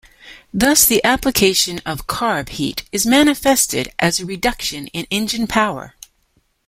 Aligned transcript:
Thus 0.51 0.83
the 0.87 1.03
application 1.03 1.79
of 1.85 2.07
carb 2.07 2.49
heat 2.49 2.85
is 2.91 3.05
manifested 3.05 3.93
as 3.99 4.19
a 4.19 4.25
reduction 4.25 4.87
in 4.87 5.05
engine 5.11 5.45
power. 5.45 5.93